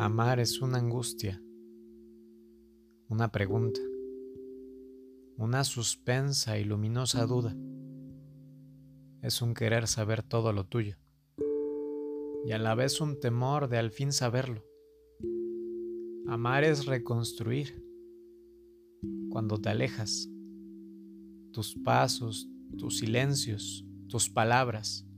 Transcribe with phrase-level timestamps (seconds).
[0.00, 1.42] Amar es una angustia,
[3.08, 3.80] una pregunta,
[5.36, 7.56] una suspensa y luminosa duda.
[9.22, 10.98] Es un querer saber todo lo tuyo
[12.46, 14.64] y a la vez un temor de al fin saberlo.
[16.28, 17.84] Amar es reconstruir.
[19.30, 20.30] Cuando te alejas,
[21.50, 25.08] tus pasos, tus silencios, tus palabras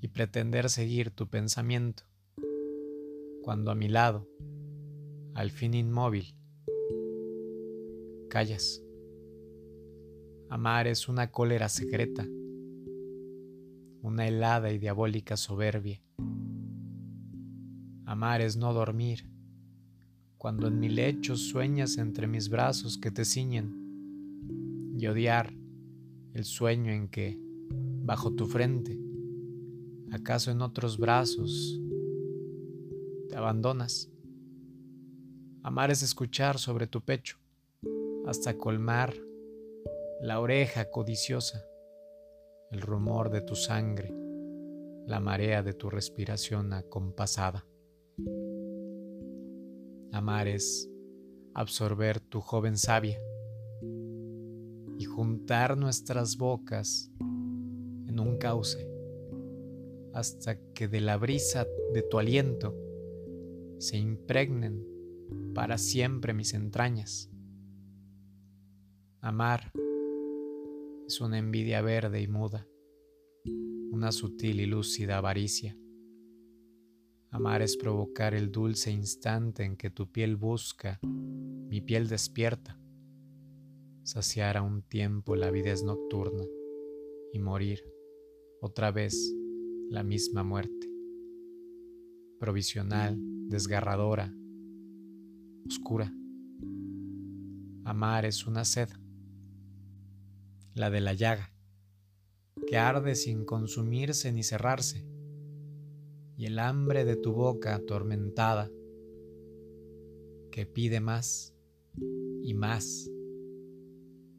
[0.00, 2.04] y pretender seguir tu pensamiento.
[3.48, 4.28] Cuando a mi lado,
[5.32, 6.36] al fin inmóvil,
[8.28, 8.84] callas.
[10.50, 12.28] Amar es una cólera secreta,
[14.02, 16.02] una helada y diabólica soberbia.
[18.04, 19.30] Amar es no dormir,
[20.36, 25.54] cuando en mi lecho sueñas entre mis brazos que te ciñen, y odiar
[26.34, 27.40] el sueño en que,
[28.04, 29.00] bajo tu frente,
[30.12, 31.80] acaso en otros brazos,
[33.28, 34.10] te abandonas.
[35.62, 37.38] Amar es escuchar sobre tu pecho
[38.26, 39.14] hasta colmar
[40.20, 41.64] la oreja codiciosa,
[42.70, 44.12] el rumor de tu sangre,
[45.06, 47.66] la marea de tu respiración acompasada.
[50.12, 50.90] Amar es
[51.54, 53.18] absorber tu joven sabia
[54.98, 58.88] y juntar nuestras bocas en un cauce
[60.12, 62.74] hasta que de la brisa de tu aliento
[63.78, 64.84] se impregnen
[65.54, 67.30] para siempre mis entrañas.
[69.20, 69.72] Amar
[71.06, 72.66] es una envidia verde y muda,
[73.90, 75.76] una sutil y lúcida avaricia.
[77.30, 82.80] Amar es provocar el dulce instante en que tu piel busca, mi piel despierta,
[84.02, 86.44] saciar a un tiempo la vida es nocturna
[87.32, 87.84] y morir
[88.60, 89.34] otra vez
[89.90, 90.87] la misma muerte,
[92.38, 93.16] provisional,
[93.48, 94.32] desgarradora,
[95.66, 96.12] oscura.
[97.84, 98.88] Amar es una sed,
[100.74, 101.52] la de la llaga,
[102.66, 105.06] que arde sin consumirse ni cerrarse,
[106.36, 108.70] y el hambre de tu boca atormentada,
[110.50, 111.54] que pide más
[112.42, 113.10] y más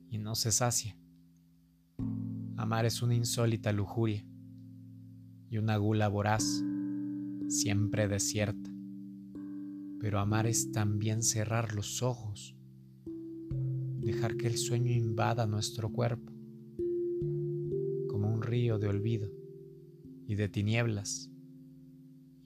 [0.09, 0.97] y no se sacia.
[2.57, 4.25] Amar es una insólita lujuria
[5.49, 6.63] y una gula voraz,
[7.49, 8.69] siempre desierta.
[9.99, 12.55] Pero amar es también cerrar los ojos,
[13.99, 16.31] dejar que el sueño invada nuestro cuerpo,
[18.07, 19.29] como un río de olvido
[20.27, 21.29] y de tinieblas,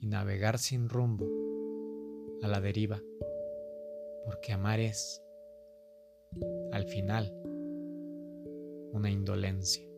[0.00, 1.26] y navegar sin rumbo
[2.42, 3.00] a la deriva,
[4.24, 5.22] porque amar es,
[6.72, 7.32] al final,
[8.92, 9.93] una indolencia.